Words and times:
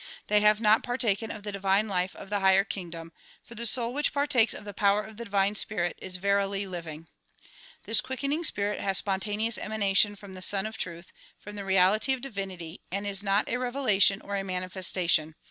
They 0.29 0.39
have 0.41 0.59
not 0.59 0.81
par 0.81 0.97
taken 0.97 1.29
of 1.29 1.43
the 1.43 1.51
divine 1.51 1.87
life 1.87 2.15
of 2.15 2.31
the 2.31 2.39
higher 2.39 2.63
kingdom; 2.63 3.11
for 3.43 3.53
the 3.53 3.67
soul 3.67 3.93
which 3.93 4.11
partakes 4.13 4.51
of 4.51 4.65
the 4.65 4.73
power 4.73 5.03
of 5.03 5.17
the 5.17 5.25
divine 5.25 5.53
spirit 5.53 5.95
is 6.01 6.15
verily 6.15 6.65
living. 6.65 7.07
This 7.83 8.01
quickening 8.01 8.43
spirit 8.43 8.79
has 8.81 8.97
spontaneous 8.97 9.59
emanation 9.59 10.15
from 10.15 10.33
the 10.33 10.41
Sun 10.41 10.65
of 10.65 10.75
Truth, 10.75 11.13
from 11.37 11.55
the 11.55 11.63
reality 11.65 12.13
of 12.13 12.21
divinity 12.21 12.81
and 12.91 13.05
is 13.05 13.21
not 13.21 13.47
a 13.47 13.57
revelation 13.57 14.21
or 14.23 14.35
a 14.35 14.43
manifestation. 14.43 15.35